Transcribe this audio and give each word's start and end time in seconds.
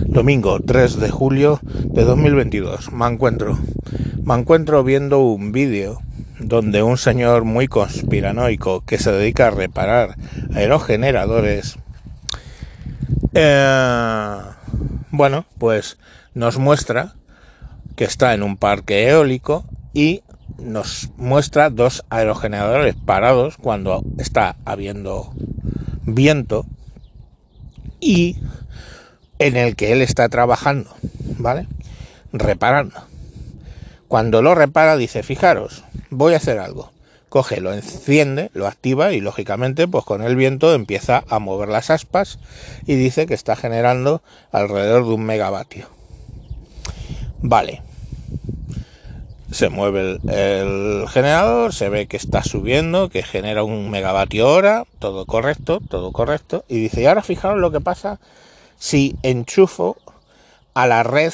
Domingo 0.00 0.60
3 0.60 1.00
de 1.00 1.10
julio 1.10 1.60
de 1.62 2.04
2022. 2.04 2.92
Me 2.92 3.06
encuentro. 3.06 3.58
Me 4.22 4.34
encuentro 4.34 4.84
viendo 4.84 5.20
un 5.20 5.52
vídeo 5.52 6.00
donde 6.38 6.82
un 6.82 6.98
señor 6.98 7.44
muy 7.44 7.66
conspiranoico 7.66 8.82
que 8.84 8.98
se 8.98 9.10
dedica 9.12 9.48
a 9.48 9.50
reparar 9.50 10.16
aerogeneradores. 10.54 11.78
Eh, 13.32 14.38
bueno, 15.10 15.46
pues 15.58 15.98
nos 16.34 16.58
muestra 16.58 17.14
que 17.94 18.04
está 18.04 18.34
en 18.34 18.42
un 18.42 18.56
parque 18.56 19.08
eólico 19.08 19.64
y 19.94 20.22
nos 20.58 21.10
muestra 21.16 21.70
dos 21.70 22.04
aerogeneradores 22.10 22.94
parados 22.94 23.56
cuando 23.56 24.02
está 24.18 24.56
habiendo 24.64 25.32
viento 26.04 26.66
y 28.00 28.36
en 29.38 29.56
el 29.56 29.76
que 29.76 29.92
él 29.92 30.02
está 30.02 30.28
trabajando, 30.28 30.90
¿vale? 31.38 31.66
Reparando. 32.32 32.96
Cuando 34.08 34.40
lo 34.40 34.54
repara 34.54 34.96
dice, 34.96 35.22
fijaros, 35.22 35.84
voy 36.10 36.34
a 36.34 36.38
hacer 36.38 36.58
algo. 36.58 36.92
Coge, 37.28 37.60
lo 37.60 37.72
enciende, 37.72 38.50
lo 38.54 38.66
activa 38.66 39.12
y 39.12 39.20
lógicamente 39.20 39.88
pues 39.88 40.04
con 40.04 40.22
el 40.22 40.36
viento 40.36 40.72
empieza 40.74 41.24
a 41.28 41.38
mover 41.38 41.68
las 41.68 41.90
aspas 41.90 42.38
y 42.86 42.94
dice 42.94 43.26
que 43.26 43.34
está 43.34 43.56
generando 43.56 44.22
alrededor 44.52 45.06
de 45.06 45.14
un 45.14 45.24
megavatio. 45.24 45.88
Vale. 47.42 47.82
Se 49.50 49.68
mueve 49.68 50.00
el, 50.00 50.30
el, 50.30 51.08
generador, 51.08 51.72
se 51.72 51.88
ve 51.88 52.06
que 52.06 52.16
está 52.16 52.42
subiendo, 52.42 53.08
que 53.08 53.22
genera 53.22 53.64
un 53.64 53.90
megavatio 53.90 54.48
hora, 54.48 54.84
todo 54.98 55.24
correcto, 55.26 55.80
todo 55.88 56.12
correcto. 56.12 56.64
Y 56.68 56.80
dice, 56.80 57.02
y 57.02 57.06
ahora 57.06 57.22
fijaros 57.22 57.58
lo 57.58 57.70
que 57.70 57.80
pasa 57.80 58.18
si 58.78 59.16
enchufo 59.22 59.96
a 60.74 60.86
la 60.86 61.02
red 61.02 61.32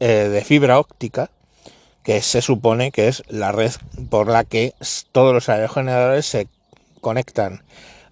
eh, 0.00 0.06
de 0.06 0.44
fibra 0.44 0.78
óptica, 0.78 1.30
que 2.02 2.22
se 2.22 2.40
supone 2.40 2.90
que 2.90 3.08
es 3.08 3.22
la 3.28 3.52
red 3.52 3.72
por 4.08 4.28
la 4.28 4.44
que 4.44 4.74
todos 5.12 5.34
los 5.34 5.48
aerogeneradores 5.48 6.26
se 6.26 6.48
conectan 7.00 7.62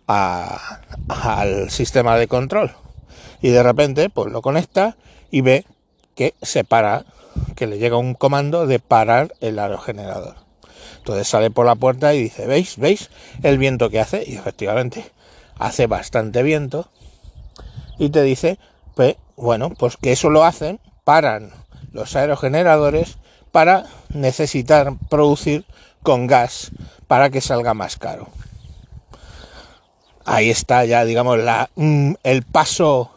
a, 0.07 0.81
al 1.09 1.71
sistema 1.71 2.17
de 2.17 2.29
control. 2.29 2.73
Y 3.41 3.49
de 3.49 3.63
repente, 3.63 4.11
pues 4.11 4.33
lo 4.33 4.43
conecta 4.43 4.97
y 5.31 5.41
ve 5.41 5.65
que 6.15 6.35
se 6.43 6.65
para, 6.65 7.05
que 7.55 7.67
le 7.67 7.79
llega 7.79 7.97
un 7.97 8.15
comando 8.15 8.67
de 8.67 8.79
parar 8.79 9.35
el 9.41 9.59
aerogenerador. 9.59 10.37
Entonces 10.99 11.29
sale 11.29 11.51
por 11.51 11.67
la 11.67 11.77
puerta 11.77 12.15
y 12.15 12.25
dice, 12.25 12.47
¿veis? 12.47 12.79
¿Veis 12.79 13.11
el 13.43 13.59
viento 13.59 13.91
que 13.91 14.01
hace? 14.01 14.25
Y 14.27 14.35
efectivamente, 14.35 15.05
hace 15.59 15.87
bastante 15.87 16.43
viento 16.43 16.91
y 17.99 18.11
te 18.11 18.23
dice, 18.23 18.59
pues, 18.95 19.17
bueno, 19.37 19.71
pues 19.71 19.97
que 19.97 20.13
eso 20.13 20.31
lo 20.31 20.45
hacen, 20.45 20.81
paran 21.05 21.51
los 21.93 22.17
aerogeneradores 22.17 23.19
para 23.53 23.87
necesitar 24.11 24.93
producir 25.09 25.65
con 26.03 26.27
gas 26.27 26.71
para 27.07 27.31
que 27.31 27.41
salga 27.41 27.75
más 27.75 27.97
caro. 27.97 28.29
Ahí 30.25 30.51
está 30.51 30.85
ya, 30.85 31.05
digamos, 31.05 31.39
mm, 31.77 32.15
el 32.23 32.43
paso 32.43 33.11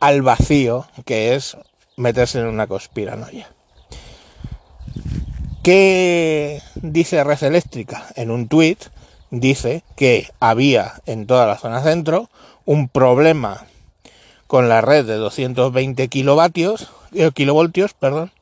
al 0.00 0.22
vacío 0.22 0.86
que 1.04 1.34
es 1.34 1.56
meterse 1.96 2.38
en 2.38 2.46
una 2.46 2.66
conspiranoia. 2.66 3.48
¿Qué 5.62 6.62
dice 6.76 7.22
Red 7.22 7.42
Eléctrica? 7.42 8.06
En 8.14 8.30
un 8.30 8.48
tuit 8.48 8.84
dice 9.30 9.82
que 9.96 10.30
había 10.40 10.94
en 11.04 11.26
toda 11.26 11.46
la 11.46 11.58
zona 11.58 11.82
centro 11.82 12.30
un 12.64 12.88
problema 12.88 13.66
con 14.48 14.68
la 14.68 14.80
red 14.80 15.04
de 15.04 15.14
220 15.14 16.08
kilovatios, 16.08 16.88
eh, 17.14 17.30
kilovoltios, 17.32 17.94
perdón, 17.94 18.32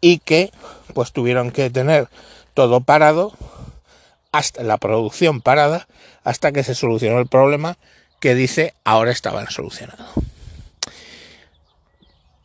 y 0.00 0.18
que 0.20 0.50
pues 0.94 1.12
tuvieron 1.12 1.50
que 1.50 1.68
tener 1.68 2.08
todo 2.54 2.80
parado 2.80 3.32
hasta 4.32 4.62
la 4.62 4.78
producción 4.78 5.40
parada 5.40 5.86
hasta 6.22 6.52
que 6.52 6.62
se 6.62 6.74
solucionó 6.74 7.18
el 7.18 7.26
problema 7.26 7.76
que 8.20 8.34
dice 8.34 8.74
ahora 8.84 9.10
estaban 9.10 9.50
solucionado. 9.50 10.06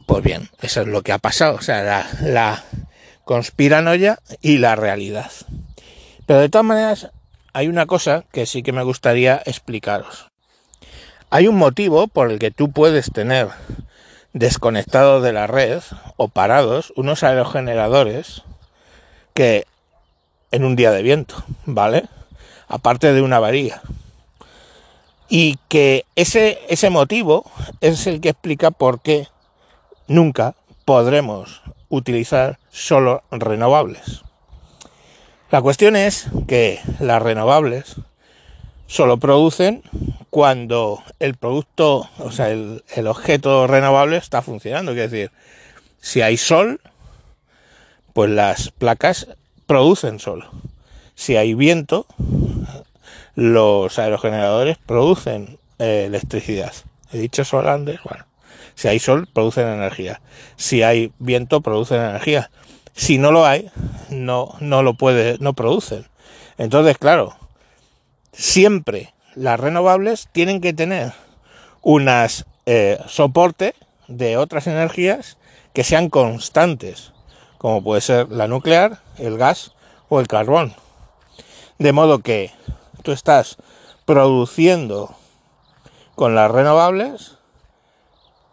Pues 0.06 0.24
bien, 0.24 0.50
eso 0.62 0.82
es 0.82 0.88
lo 0.88 1.04
que 1.04 1.12
ha 1.12 1.20
pasado, 1.20 1.56
o 1.56 1.62
sea, 1.62 1.84
la, 1.84 2.08
la 2.22 2.64
conspiranoia 3.24 4.18
y 4.42 4.58
la 4.58 4.76
realidad. 4.76 5.32
Pero 6.26 6.40
de 6.40 6.50
todas 6.50 6.66
maneras, 6.66 7.12
hay 7.54 7.68
una 7.68 7.86
cosa 7.86 8.26
que 8.32 8.48
sí 8.48 8.64
que 8.64 8.72
me 8.72 8.84
gustaría 8.84 9.42
explicaros. 9.46 10.29
Hay 11.32 11.48
un 11.48 11.58
motivo 11.58 12.08
por 12.08 12.32
el 12.32 12.40
que 12.40 12.50
tú 12.50 12.72
puedes 12.72 13.12
tener 13.12 13.50
desconectados 14.34 15.22
de 15.22 15.32
la 15.32 15.46
red 15.46 15.80
o 16.18 16.28
parados 16.28 16.92
unos 16.96 17.22
aerogeneradores 17.22 18.42
que 19.36 19.68
en 20.52 20.66
un 20.66 20.76
día 20.76 20.90
de 20.90 21.04
viento, 21.04 21.36
¿vale? 21.66 22.06
Aparte 22.68 23.14
de 23.14 23.22
una 23.22 23.40
varilla. 23.40 23.82
Y 25.30 25.60
que 25.68 26.06
ese, 26.16 26.60
ese 26.68 26.90
motivo 26.90 27.46
es 27.80 28.08
el 28.08 28.22
que 28.22 28.30
explica 28.30 28.72
por 28.72 29.00
qué 29.00 29.28
nunca 30.08 30.56
podremos 30.84 31.62
utilizar 31.90 32.58
solo 32.72 33.22
renovables. 33.30 34.24
La 35.52 35.62
cuestión 35.62 35.96
es 35.96 36.28
que 36.48 36.80
las 37.00 37.22
renovables 37.22 37.98
solo 38.88 39.18
producen 39.18 39.84
cuando 40.40 41.04
el 41.20 41.36
producto, 41.36 42.10
o 42.18 42.32
sea, 42.32 42.48
el, 42.48 43.08
objeto 43.08 43.68
renovable 43.68 44.16
está 44.16 44.42
funcionando. 44.42 44.94
Es 44.94 45.12
decir, 45.12 45.32
si 46.00 46.22
hay 46.22 46.38
sol, 46.38 46.80
pues 48.14 48.30
las 48.30 48.72
placas 48.72 49.28
producen 49.68 50.18
sol. 50.18 50.48
Si 51.14 51.36
hay 51.36 51.56
viento, 51.56 52.06
los 53.36 54.00
aerogeneradores 54.00 54.78
producen 54.78 55.58
eh, 55.78 56.06
electricidad. 56.06 56.72
He 57.12 57.18
dicho 57.18 57.44
sol 57.44 57.68
antes, 57.68 58.00
bueno. 58.06 58.26
Si 58.76 58.88
hay 58.88 59.00
sol, 59.00 59.28
producen 59.34 59.68
energía. 59.68 60.22
Si 60.56 60.84
hay 60.84 61.12
viento, 61.20 61.60
producen 61.60 62.00
energía. 62.00 62.50
Si 62.96 63.18
no 63.18 63.34
lo 63.34 63.46
hay, 63.46 63.70
no, 64.10 64.56
no 64.62 64.84
lo 64.84 64.94
puede, 64.94 65.38
no 65.42 65.52
producen. 65.52 66.06
Entonces, 66.58 66.98
claro, 66.98 67.36
siempre 68.32 69.12
las 69.40 69.58
renovables 69.58 70.28
tienen 70.34 70.60
que 70.60 70.74
tener 70.74 71.14
unas 71.82 72.46
eh, 72.66 73.00
soporte 73.08 73.74
de 74.10 74.36
otras 74.36 74.68
energías 74.68 75.38
que 75.72 75.86
sean 75.86 76.10
constantes, 76.10 77.14
como 77.58 77.82
puede 77.82 78.02
ser 78.02 78.30
la 78.30 78.50
nuclear, 78.50 79.00
el 79.18 79.38
gas 79.38 79.72
o 80.10 80.20
el 80.20 80.28
carbón. 80.28 80.74
De 81.78 81.94
modo 81.94 82.20
que 82.20 82.52
tú 83.02 83.14
estás 83.14 83.56
produciendo 84.06 85.16
con 86.16 86.36
las 86.36 86.52
renovables, 86.52 87.38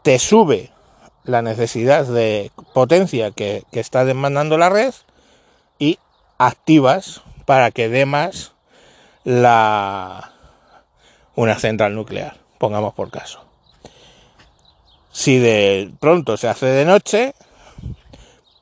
te 0.03 0.21
sube 0.21 0.71
la 1.25 1.43
necesidad 1.43 2.07
de 2.07 2.53
potencia 2.75 3.33
que, 3.33 3.65
que 3.73 3.81
está 3.81 4.05
demandando 4.05 4.57
la 4.57 4.69
red 4.69 4.95
y 5.81 5.99
activas 6.39 7.23
para 7.45 7.73
que 7.73 7.89
dé 7.89 8.07
más 8.07 8.53
la 9.25 10.36
una 11.37 11.59
central 11.59 11.95
nuclear, 11.95 12.37
pongamos 12.59 12.95
por 12.95 13.11
caso. 13.11 13.45
Si 15.13 15.39
de 15.39 15.91
pronto 16.01 16.37
se 16.37 16.49
hace 16.49 16.67
de 16.67 16.85
noche, 16.85 17.35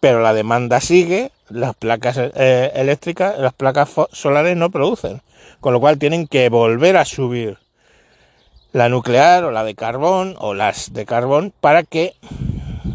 pero 0.00 0.20
la 0.20 0.34
demanda 0.34 0.80
sigue, 0.80 1.32
las 1.48 1.74
placas 1.74 2.18
eh, 2.18 2.72
eléctricas, 2.74 3.38
las 3.38 3.54
placas 3.54 3.90
solares 4.12 4.56
no 4.56 4.70
producen, 4.70 5.22
con 5.60 5.72
lo 5.72 5.80
cual 5.80 5.98
tienen 5.98 6.26
que 6.26 6.48
volver 6.48 6.96
a 6.96 7.04
subir 7.04 7.58
la 8.72 8.88
nuclear 8.88 9.44
o 9.44 9.50
la 9.50 9.64
de 9.64 9.74
carbón 9.74 10.36
o 10.38 10.52
las 10.52 10.92
de 10.92 11.06
carbón 11.06 11.52
para 11.60 11.84
que 11.84 12.14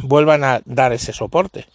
vuelvan 0.03 0.43
a 0.43 0.61
dar 0.65 0.93
ese 0.93 1.13
soporte. 1.13 1.65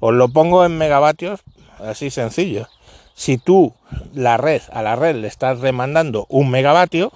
Os 0.00 0.12
lo 0.12 0.28
pongo 0.28 0.64
en 0.64 0.76
megavatios, 0.76 1.40
así 1.78 2.10
sencillo 2.10 2.68
si 3.14 3.38
tú 3.38 3.72
la 4.12 4.36
red 4.36 4.60
a 4.72 4.82
la 4.82 4.96
red 4.96 5.16
le 5.16 5.28
estás 5.28 5.60
demandando 5.60 6.26
un 6.28 6.50
megavatio 6.50 7.12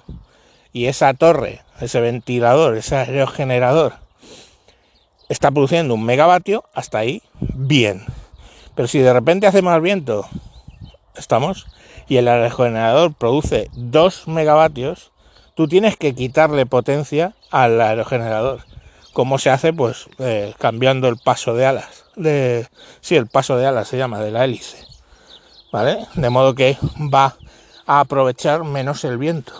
y 0.79 0.87
esa 0.87 1.13
torre, 1.13 1.61
ese 1.81 1.99
ventilador, 1.99 2.77
ese 2.77 2.95
aerogenerador 2.95 3.95
está 5.27 5.51
produciendo 5.51 5.93
un 5.93 6.05
megavatio, 6.05 6.63
hasta 6.73 6.99
ahí 6.99 7.21
bien. 7.41 8.05
Pero 8.75 8.87
si 8.87 8.99
de 8.99 9.11
repente 9.11 9.45
hace 9.45 9.61
más 9.61 9.81
viento, 9.81 10.25
estamos, 11.17 11.67
y 12.07 12.15
el 12.15 12.29
aerogenerador 12.29 13.13
produce 13.13 13.69
2 13.73 14.29
megavatios, 14.29 15.11
tú 15.53 15.67
tienes 15.67 15.97
que 15.97 16.15
quitarle 16.15 16.65
potencia 16.65 17.35
al 17.51 17.81
aerogenerador. 17.81 18.61
¿Cómo 19.11 19.37
se 19.37 19.49
hace? 19.49 19.73
Pues 19.73 20.05
eh, 20.19 20.53
cambiando 20.59 21.09
el 21.09 21.17
paso 21.17 21.55
de 21.55 21.65
alas. 21.65 22.05
De, 22.15 22.69
sí, 23.01 23.17
el 23.17 23.27
paso 23.27 23.57
de 23.57 23.67
alas 23.67 23.89
se 23.89 23.97
llama, 23.97 24.21
de 24.21 24.31
la 24.31 24.45
hélice. 24.45 24.77
¿vale? 25.73 26.07
De 26.15 26.29
modo 26.29 26.55
que 26.55 26.77
va 27.13 27.35
a 27.85 27.99
aprovechar 27.99 28.63
menos 28.63 29.03
el 29.03 29.17
viento. 29.17 29.51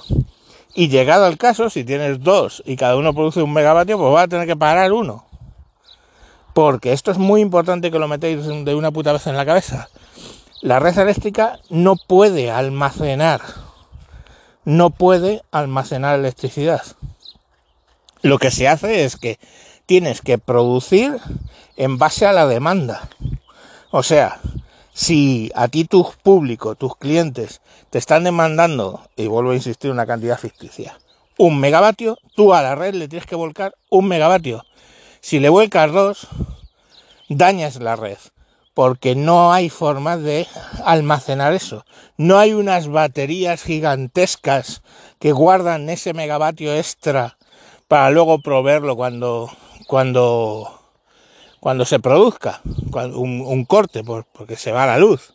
Y 0.74 0.90
llegado 0.90 1.26
al 1.26 1.38
caso, 1.38 1.70
si 1.70 1.84
tienes 1.84 2.22
dos 2.22 2.62
y 2.66 2.76
cada 2.76 2.96
uno 2.96 3.14
produce 3.14 3.42
un 3.42 3.54
megavatio, 3.54 3.98
pues 3.98 4.14
va 4.14 4.22
a 4.24 4.28
tener 4.28 4.48
que 4.48 4.56
parar 4.56 4.92
uno. 4.92 5.26
Porque 6.54 6.94
esto 6.94 7.12
es 7.12 7.18
muy 7.18 7.42
importante 7.42 7.92
que 7.92 8.00
lo 8.00 8.08
metéis 8.08 8.46
de 8.46 8.76
una 8.76 8.92
puta 8.92 9.14
vez 9.14 9.26
en 9.28 9.38
la 9.38 9.46
cabeza. 9.46 9.90
La 10.62 10.80
red 10.80 10.98
eléctrica 10.98 11.60
no 11.70 11.96
puede 11.96 12.52
almacenar, 12.52 13.42
no 14.66 14.90
puede 14.90 15.42
almacenar 15.52 16.20
electricidad. 16.20 16.84
Lo 18.22 18.38
que 18.38 18.52
se 18.52 18.68
hace 18.68 19.06
es 19.06 19.16
que 19.16 19.40
tienes 19.86 20.22
que 20.22 20.38
producir 20.38 21.18
en 21.78 21.98
base 21.98 22.26
a 22.26 22.34
la 22.34 22.46
demanda. 22.46 23.10
O 23.92 24.04
sea, 24.04 24.40
si 25.00 25.50
a 25.56 25.70
ti 25.70 25.86
tu 25.86 26.06
público, 26.24 26.76
tus 26.76 26.98
clientes, 26.98 27.62
te 27.90 27.98
están 27.98 28.26
demandando, 28.26 29.08
y 29.16 29.28
vuelvo 29.28 29.52
a 29.52 29.56
insistir, 29.56 29.92
una 29.92 30.06
cantidad 30.06 30.38
ficticia, 30.38 31.00
un 31.38 31.58
megavatio, 31.58 32.18
tú 32.36 32.54
a 32.54 32.62
la 32.62 32.76
red 32.76 32.96
le 32.96 33.08
tienes 33.08 33.26
que 33.26 33.38
volcar 33.38 33.74
un 33.90 34.10
megavatio. 34.10 34.66
Si 35.22 35.40
le 35.40 35.48
vuelcas 35.48 35.94
dos, 35.94 36.28
dañas 37.30 37.78
la 37.78 37.96
red, 37.96 38.18
porque 38.74 39.16
no 39.16 39.54
hay 39.54 39.70
forma 39.70 40.18
de 40.18 40.48
almacenar 40.84 41.54
eso. 41.54 41.86
No 42.18 42.38
hay 42.38 42.52
unas 42.52 42.90
baterías 42.90 43.64
gigantescas 43.64 44.82
que 45.18 45.32
guardan 45.32 45.90
ese 45.90 46.14
megavatio 46.14 46.76
extra 46.76 47.38
para 47.88 48.10
luego 48.10 48.40
proveerlo 48.40 48.98
cuando, 48.98 49.50
cuando 49.88 50.79
cuando 51.60 51.86
se 51.86 52.00
produzca 52.00 52.62
un, 52.94 53.66
corte, 53.66 54.04
porque 54.04 54.56
se 54.56 54.72
va 54.72 54.86
la 54.86 54.98
luz, 54.98 55.34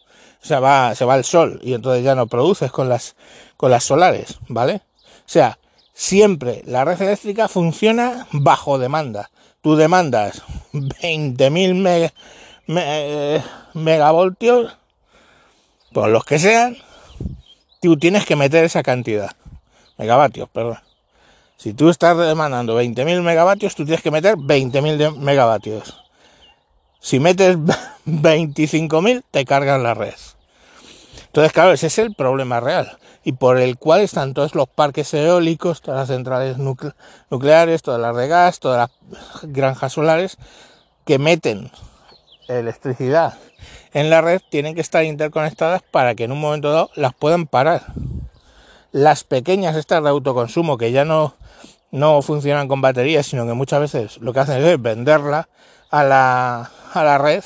o 0.50 0.60
va, 0.60 0.94
se 0.94 1.04
va 1.04 1.16
el 1.16 1.24
sol 1.24 1.60
y 1.62 1.74
entonces 1.74 2.04
ya 2.04 2.14
no 2.14 2.26
produces 2.26 2.70
con 2.70 2.88
las, 2.88 3.16
con 3.56 3.70
las 3.70 3.84
solares, 3.84 4.38
¿vale? 4.48 4.82
O 5.20 5.28
sea, 5.28 5.58
siempre 5.92 6.62
la 6.66 6.84
red 6.84 7.00
eléctrica 7.00 7.48
funciona 7.48 8.26
bajo 8.32 8.78
demanda. 8.78 9.30
Tú 9.62 9.76
demandas 9.76 10.42
20.000 10.72 12.12
eh, 12.68 13.42
megavoltios, 13.72 14.76
por 15.92 16.08
los 16.10 16.24
que 16.24 16.38
sean, 16.38 16.76
tú 17.80 17.96
tienes 17.96 18.26
que 18.26 18.36
meter 18.36 18.64
esa 18.64 18.82
cantidad. 18.82 19.30
Megavatios, 19.96 20.48
perdón. 20.50 20.78
Si 21.56 21.72
tú 21.72 21.88
estás 21.88 22.18
demandando 22.18 22.78
20.000 22.78 23.22
megavatios, 23.22 23.74
tú 23.74 23.84
tienes 23.84 24.02
que 24.02 24.10
meter 24.10 24.36
20.000 24.36 25.16
megavatios. 25.16 26.03
Si 27.04 27.20
metes 27.20 27.58
25.000, 28.06 29.24
te 29.30 29.44
cargan 29.44 29.82
la 29.82 29.92
red. 29.92 30.14
Entonces, 31.26 31.52
claro, 31.52 31.72
ese 31.72 31.88
es 31.88 31.98
el 31.98 32.14
problema 32.14 32.60
real 32.60 32.96
y 33.24 33.32
por 33.32 33.58
el 33.58 33.76
cual 33.76 34.00
están 34.00 34.32
todos 34.32 34.54
los 34.54 34.68
parques 34.68 35.12
eólicos, 35.12 35.82
todas 35.82 36.00
las 36.00 36.16
centrales 36.16 36.56
nucleares, 37.28 37.82
todas 37.82 38.00
las 38.00 38.16
de 38.16 38.26
gas, 38.26 38.58
todas 38.58 38.88
las 38.88 39.52
granjas 39.52 39.92
solares 39.92 40.38
que 41.04 41.18
meten 41.18 41.70
electricidad 42.48 43.34
en 43.92 44.08
la 44.08 44.22
red 44.22 44.40
tienen 44.50 44.74
que 44.74 44.80
estar 44.80 45.04
interconectadas 45.04 45.82
para 45.82 46.14
que 46.14 46.24
en 46.24 46.32
un 46.32 46.40
momento 46.40 46.72
dado 46.72 46.90
las 46.94 47.12
puedan 47.12 47.46
parar. 47.46 47.82
Las 48.92 49.24
pequeñas 49.24 49.76
estas 49.76 50.02
de 50.02 50.08
autoconsumo 50.08 50.78
que 50.78 50.90
ya 50.90 51.04
no, 51.04 51.34
no 51.90 52.22
funcionan 52.22 52.66
con 52.66 52.80
baterías, 52.80 53.26
sino 53.26 53.46
que 53.46 53.52
muchas 53.52 53.80
veces 53.80 54.18
lo 54.22 54.32
que 54.32 54.40
hacen 54.40 54.64
es 54.64 54.80
venderla 54.80 55.50
a 55.94 56.02
la, 56.02 56.72
a 56.92 57.04
la 57.04 57.18
red, 57.18 57.44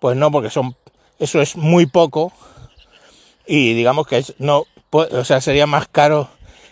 pues 0.00 0.16
no, 0.16 0.32
porque 0.32 0.50
son 0.50 0.74
eso 1.20 1.40
es 1.40 1.54
muy 1.54 1.86
poco 1.86 2.32
y 3.46 3.72
digamos 3.74 4.08
que 4.08 4.24
no, 4.38 4.64
o 4.90 5.24
sea, 5.24 5.40
sería 5.40 5.68
más 5.68 5.86
caro 5.86 6.28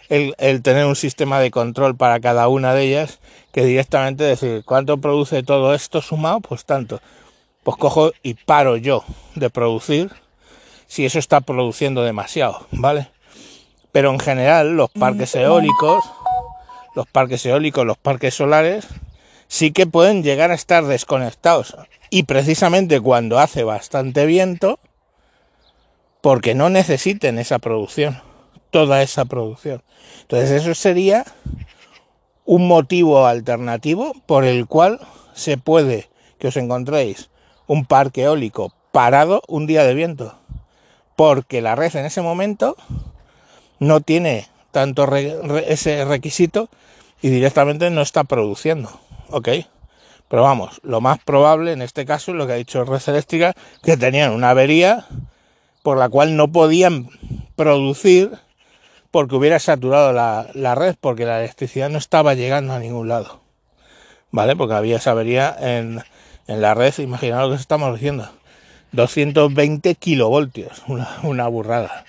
el, 0.08 0.34
el, 0.38 0.62
tener 0.62 0.86
un 0.86 0.96
sistema 0.96 1.38
de 1.38 1.52
control 1.52 1.96
para 1.96 2.18
cada 2.18 2.48
una 2.48 2.74
de 2.74 2.82
ellas 2.82 3.20
que 3.52 3.64
directamente 3.64 4.24
decir 4.24 4.64
cuánto 4.64 4.96
produce 4.96 5.44
todo 5.44 5.74
esto 5.74 6.02
sumado, 6.02 6.40
pues 6.40 6.64
tanto. 6.64 7.00
Pues 7.62 7.76
cojo 7.76 8.10
y 8.24 8.34
paro 8.34 8.76
yo 8.76 9.04
de 9.36 9.48
producir 9.48 10.10
si 10.88 11.04
eso 11.04 11.20
está 11.20 11.40
produciendo 11.40 12.02
demasiado, 12.02 12.66
¿vale? 12.72 13.10
Pero 13.92 14.10
en 14.10 14.18
general 14.18 14.76
los 14.76 14.90
parques 14.90 15.36
eólicos, 15.36 16.02
los 16.96 17.06
parques 17.06 17.46
eólicos, 17.46 17.86
los 17.86 17.98
parques 17.98 18.34
solares, 18.34 18.88
sí 19.50 19.72
que 19.72 19.84
pueden 19.84 20.22
llegar 20.22 20.52
a 20.52 20.54
estar 20.54 20.86
desconectados. 20.86 21.76
Y 22.08 22.22
precisamente 22.22 23.00
cuando 23.00 23.40
hace 23.40 23.64
bastante 23.64 24.24
viento, 24.24 24.78
porque 26.20 26.54
no 26.54 26.70
necesiten 26.70 27.36
esa 27.36 27.58
producción, 27.58 28.22
toda 28.70 29.02
esa 29.02 29.24
producción. 29.24 29.82
Entonces 30.22 30.62
eso 30.62 30.74
sería 30.76 31.24
un 32.44 32.68
motivo 32.68 33.26
alternativo 33.26 34.12
por 34.24 34.44
el 34.44 34.66
cual 34.66 35.00
se 35.34 35.58
puede 35.58 36.08
que 36.38 36.48
os 36.48 36.56
encontréis 36.56 37.28
un 37.66 37.84
parque 37.84 38.22
eólico 38.22 38.72
parado 38.92 39.42
un 39.48 39.66
día 39.66 39.82
de 39.82 39.94
viento, 39.94 40.38
porque 41.16 41.60
la 41.60 41.74
red 41.74 41.94
en 41.96 42.06
ese 42.06 42.22
momento 42.22 42.76
no 43.80 44.00
tiene 44.00 44.46
tanto 44.70 45.12
ese 45.16 46.04
requisito 46.04 46.68
y 47.20 47.30
directamente 47.30 47.90
no 47.90 48.00
está 48.02 48.22
produciendo 48.22 49.00
ok. 49.30 49.48
Pero 50.28 50.44
vamos, 50.44 50.80
lo 50.84 51.00
más 51.00 51.18
probable 51.18 51.72
en 51.72 51.82
este 51.82 52.06
caso, 52.06 52.32
lo 52.32 52.46
que 52.46 52.52
ha 52.52 52.56
dicho 52.56 52.84
Red 52.84 53.02
Eléctrica, 53.08 53.52
que 53.82 53.96
tenían 53.96 54.32
una 54.32 54.50
avería 54.50 55.06
por 55.82 55.98
la 55.98 56.08
cual 56.08 56.36
no 56.36 56.52
podían 56.52 57.08
producir 57.56 58.38
porque 59.10 59.34
hubiera 59.34 59.58
saturado 59.58 60.12
la, 60.12 60.74
red, 60.74 60.94
porque 61.00 61.26
la 61.26 61.40
electricidad 61.40 61.90
no 61.90 61.98
estaba 61.98 62.34
llegando 62.34 62.72
a 62.74 62.78
ningún 62.78 63.08
lado. 63.08 63.40
¿Vale? 64.30 64.54
Porque 64.54 64.74
había 64.74 64.98
esa 64.98 65.10
avería 65.10 65.56
en, 65.58 66.00
la 66.46 66.74
red, 66.74 66.96
imaginaos 66.98 67.50
lo 67.50 67.56
que 67.56 67.60
estamos 67.60 67.92
diciendo. 67.92 68.30
220 68.92 69.96
kilovoltios, 69.96 70.82
una, 71.22 71.48
burrada. 71.48 72.04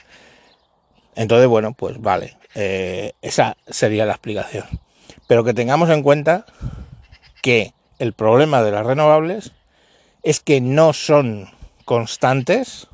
Entonces, 1.16 1.48
bueno, 1.48 1.74
pues 1.74 2.00
vale, 2.00 2.38
eh, 2.54 3.14
esa 3.24 3.58
sería 3.68 4.06
la 4.06 4.14
explicación. 4.14 4.66
Pero 5.28 5.44
que 5.44 5.54
tengamos 5.54 5.90
en 5.90 6.04
cuenta 6.04 6.46
que 7.42 7.74
el 8.00 8.14
problema 8.14 8.64
de 8.64 8.72
las 8.72 8.86
renovables 8.86 9.52
es 10.24 10.40
que 10.40 10.62
no 10.62 10.94
son 10.94 11.50
constantes 11.86 12.88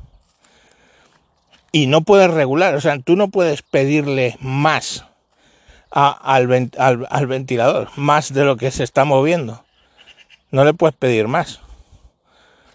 y 1.72 1.86
no 1.86 2.00
puedes 2.00 2.30
regular, 2.30 2.74
o 2.74 2.80
sea, 2.80 2.98
tú 2.98 3.16
no 3.16 3.28
puedes 3.28 3.62
pedirle 3.62 4.36
más 4.40 5.04
al, 5.90 6.46
ventilador, 6.46 7.88
más 7.96 8.32
de 8.32 8.44
lo 8.44 8.56
que 8.56 8.70
se 8.70 8.84
está 8.84 9.04
moviendo. 9.04 9.64
No 10.50 10.64
le 10.64 10.74
puedes 10.74 10.96
pedir 10.96 11.28
más. 11.28 11.60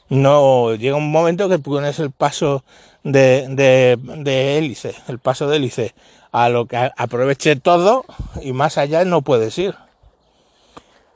No 0.09 0.75
llega 0.75 0.95
un 0.95 1.11
momento 1.11 1.49
que 1.49 1.57
pones 1.57 1.99
el 1.99 2.11
paso 2.11 2.63
de, 3.03 3.47
de, 3.49 3.97
de 3.99 4.57
hélice, 4.57 4.93
el 5.07 5.17
paso 5.17 5.47
de 5.47 5.57
hélice, 5.57 5.95
a 6.31 6.49
lo 6.49 6.67
que 6.67 6.91
aproveche 6.95 7.55
todo 7.55 8.05
y 8.41 8.53
más 8.53 8.77
allá 8.77 9.05
no 9.05 9.21
puedes 9.21 9.57
ir. 9.57 9.75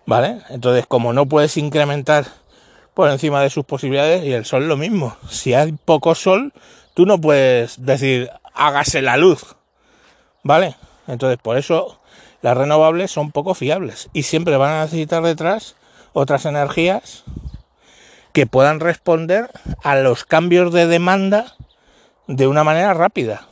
¿Vale? 0.08 0.40
Entonces, 0.50 0.88
como 0.88 1.12
no 1.12 1.28
puedes 1.28 1.58
incrementar 1.58 2.26
por 2.94 3.12
encima 3.12 3.42
de 3.42 3.52
sus 3.52 3.66
posibilidades, 3.66 4.24
y 4.24 4.34
el 4.34 4.46
sol 4.46 4.68
lo 4.68 4.78
mismo. 4.78 5.16
Si 5.30 5.54
hay 5.54 5.74
poco 5.74 6.16
sol, 6.16 6.54
tú 6.96 7.06
no 7.06 7.22
puedes 7.22 7.86
decir 7.86 8.32
hágase 8.56 9.04
la 9.04 9.18
luz. 9.18 9.56
¿Vale? 10.44 10.76
Entonces, 11.08 11.38
por 11.38 11.58
eso 11.58 12.00
las 12.42 12.58
renovables 12.58 13.12
son 13.12 13.32
poco 13.32 13.54
fiables 13.54 14.10
y 14.14 14.24
siempre 14.24 14.58
van 14.58 14.72
a 14.72 14.84
necesitar 14.84 15.22
detrás 15.22 15.76
otras 16.14 16.46
energías 16.46 17.24
que 18.32 18.48
puedan 18.48 18.80
responder 18.80 19.50
a 19.84 19.98
los 19.98 20.24
cambios 20.24 20.72
de 20.72 20.88
demanda 20.88 21.56
de 22.28 22.48
una 22.48 22.64
manera 22.64 22.94
rápida. 22.94 23.48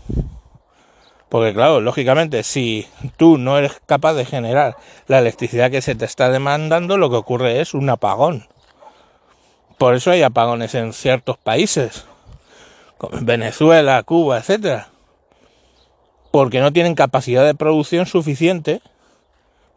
Porque 1.35 1.53
claro, 1.53 1.81
lógicamente, 1.81 2.43
si 2.43 2.87
tú 3.17 3.37
no 3.37 3.57
eres 3.57 3.73
capaz 3.85 4.13
de 4.13 4.23
generar 4.23 4.77
la 5.07 5.19
electricidad 5.19 5.69
que 5.69 5.81
se 5.81 5.93
te 5.93 6.05
está 6.05 6.29
demandando, 6.29 6.97
lo 6.97 7.09
que 7.09 7.17
ocurre 7.17 7.59
es 7.59 7.73
un 7.73 7.89
apagón. 7.89 8.47
Por 9.77 9.95
eso 9.95 10.11
hay 10.11 10.23
apagones 10.23 10.75
en 10.75 10.93
ciertos 10.93 11.37
países, 11.37 12.05
como 12.97 13.17
en 13.17 13.25
Venezuela, 13.25 14.01
Cuba, 14.03 14.37
etcétera. 14.37 14.87
Porque 16.31 16.61
no 16.61 16.71
tienen 16.71 16.95
capacidad 16.95 17.43
de 17.43 17.53
producción 17.53 18.05
suficiente 18.05 18.81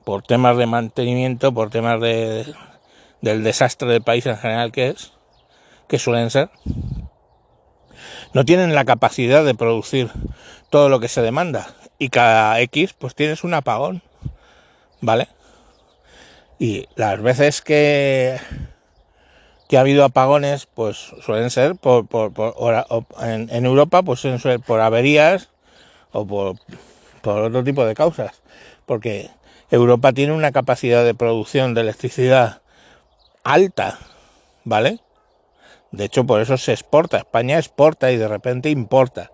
por 0.04 0.22
temas 0.22 0.56
de 0.58 0.66
mantenimiento, 0.66 1.52
por 1.52 1.70
temas 1.70 2.00
de, 2.00 2.54
del 3.20 3.42
desastre 3.42 3.88
del 3.88 4.02
país 4.02 4.24
en 4.26 4.38
general 4.38 4.70
que 4.70 4.90
es, 4.90 5.10
que 5.88 5.98
suelen 5.98 6.30
ser. 6.30 6.50
No 8.32 8.44
tienen 8.44 8.76
la 8.76 8.84
capacidad 8.84 9.44
de 9.44 9.56
producir 9.56 10.08
todo 10.70 10.88
lo 10.88 11.00
que 11.00 11.08
se 11.08 11.22
demanda. 11.22 11.74
Y 11.98 12.10
cada 12.10 12.60
X, 12.60 12.92
pues 12.92 13.14
tienes 13.14 13.44
un 13.44 13.54
apagón. 13.54 14.02
¿Vale? 15.00 15.28
Y 16.58 16.88
las 16.96 17.20
veces 17.22 17.62
que, 17.62 18.38
que 19.68 19.76
ha 19.76 19.80
habido 19.80 20.04
apagones, 20.04 20.66
pues 20.66 21.12
suelen 21.24 21.50
ser 21.50 21.76
por, 21.76 22.06
por, 22.06 22.32
en, 23.20 23.48
en, 23.50 23.64
Europa, 23.64 24.02
pues 24.02 24.20
suelen 24.20 24.40
ser 24.40 24.58
por 24.60 24.80
averías 24.80 25.50
o 26.10 26.26
por, 26.26 26.56
por 27.22 27.42
otro 27.42 27.62
tipo 27.62 27.84
de 27.84 27.94
causas. 27.94 28.42
Porque 28.86 29.30
Europa 29.70 30.12
tiene 30.12 30.32
una 30.32 30.50
capacidad 30.50 31.04
de 31.04 31.14
producción 31.14 31.74
de 31.74 31.82
electricidad 31.82 32.62
alta, 33.44 33.98
¿vale? 34.64 35.00
De 35.90 36.04
hecho, 36.04 36.24
por 36.24 36.40
eso 36.40 36.56
se 36.56 36.72
exporta. 36.72 37.18
España 37.18 37.58
exporta 37.58 38.10
y 38.10 38.16
de 38.16 38.28
repente 38.28 38.70
importa. 38.70 39.30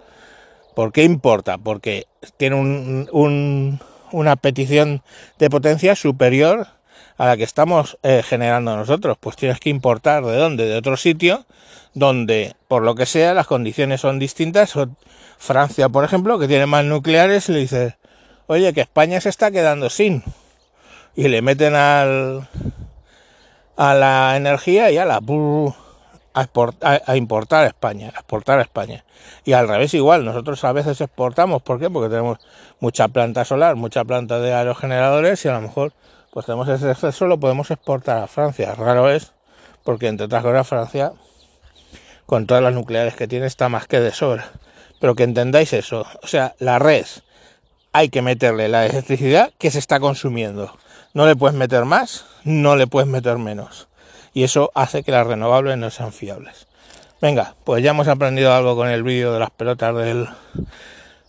¿Por 0.74 0.92
qué 0.92 1.04
importa? 1.04 1.58
Porque 1.58 2.06
tiene 2.36 2.56
un, 2.56 3.80
una 4.12 4.36
petición 4.36 5.02
de 5.38 5.50
potencia 5.50 5.94
superior 5.96 6.68
a 7.16 7.26
la 7.26 7.36
que 7.36 7.44
estamos 7.44 7.98
eh, 8.02 8.22
generando 8.24 8.76
nosotros. 8.76 9.16
Pues 9.20 9.36
tienes 9.36 9.60
que 9.60 9.70
importar 9.70 10.24
de 10.24 10.36
dónde? 10.36 10.66
De 10.66 10.76
otro 10.76 10.96
sitio 10.96 11.46
donde, 11.94 12.56
por 12.68 12.82
lo 12.82 12.94
que 12.94 13.06
sea, 13.06 13.34
las 13.34 13.46
condiciones 13.46 14.00
son 14.00 14.18
distintas. 14.18 14.74
Francia, 15.38 15.88
por 15.88 16.04
ejemplo, 16.04 16.38
que 16.38 16.48
tiene 16.48 16.66
más 16.66 16.84
nucleares, 16.84 17.48
le 17.48 17.60
dice, 17.60 17.96
oye, 18.46 18.72
que 18.72 18.80
España 18.80 19.20
se 19.20 19.28
está 19.28 19.50
quedando 19.50 19.88
sin. 19.90 20.22
Y 21.14 21.28
le 21.28 21.42
meten 21.42 21.74
al, 21.74 22.48
a 23.76 23.94
la 23.94 24.36
energía 24.36 24.90
y 24.90 24.98
a 24.98 25.04
la 25.04 25.20
a, 26.34 27.16
importar 27.16 27.64
a 27.64 27.68
España, 27.68 28.08
a 28.08 28.18
exportar 28.18 28.58
a 28.58 28.62
España. 28.62 29.04
Y 29.44 29.52
al 29.52 29.68
revés 29.68 29.94
igual, 29.94 30.24
nosotros 30.24 30.62
a 30.64 30.72
veces 30.72 31.00
exportamos, 31.00 31.62
¿por 31.62 31.78
qué? 31.78 31.88
Porque 31.88 32.10
tenemos 32.10 32.38
mucha 32.80 33.08
planta 33.08 33.44
solar, 33.44 33.76
mucha 33.76 34.04
planta 34.04 34.40
de 34.40 34.52
aerogeneradores 34.52 35.44
y 35.44 35.48
a 35.48 35.54
lo 35.54 35.60
mejor 35.60 35.92
pues 36.32 36.46
tenemos 36.46 36.68
ese 36.68 36.90
exceso, 36.90 37.26
lo 37.26 37.38
podemos 37.38 37.70
exportar 37.70 38.20
a 38.22 38.26
Francia. 38.26 38.74
Raro 38.74 39.08
es, 39.08 39.32
porque 39.84 40.08
entre 40.08 40.26
otras 40.26 40.42
cosas 40.42 40.66
Francia, 40.66 41.12
con 42.26 42.46
todas 42.46 42.62
las 42.62 42.74
nucleares 42.74 43.14
que 43.14 43.28
tiene, 43.28 43.46
está 43.46 43.68
más 43.68 43.86
que 43.86 44.00
de 44.00 44.10
sobra. 44.10 44.50
Pero 45.00 45.14
que 45.14 45.22
entendáis 45.22 45.72
eso, 45.72 46.04
o 46.22 46.26
sea, 46.26 46.54
la 46.58 46.80
red 46.80 47.06
hay 47.92 48.08
que 48.08 48.22
meterle 48.22 48.68
la 48.68 48.86
electricidad 48.86 49.52
que 49.58 49.70
se 49.70 49.78
está 49.78 50.00
consumiendo. 50.00 50.76
No 51.12 51.26
le 51.26 51.36
puedes 51.36 51.56
meter 51.56 51.84
más, 51.84 52.24
no 52.42 52.74
le 52.74 52.88
puedes 52.88 53.08
meter 53.08 53.38
menos 53.38 53.86
y 54.34 54.42
eso 54.42 54.70
hace 54.74 55.02
que 55.02 55.12
las 55.12 55.26
renovables 55.26 55.78
no 55.78 55.90
sean 55.90 56.12
fiables. 56.12 56.66
Venga, 57.22 57.54
pues 57.64 57.82
ya 57.82 57.92
hemos 57.92 58.08
aprendido 58.08 58.52
algo 58.52 58.76
con 58.76 58.88
el 58.88 59.02
vídeo 59.02 59.32
de 59.32 59.38
las 59.38 59.50
pelotas 59.50 59.94
del, 59.96 60.28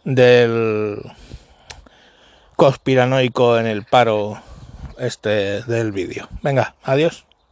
del 0.03 1.00
conspiranoico 2.55 3.57
en 3.57 3.67
el 3.67 3.83
paro 3.85 4.41
este 4.97 5.62
del 5.63 5.91
vídeo. 5.91 6.27
Venga, 6.41 6.75
adiós. 6.83 7.25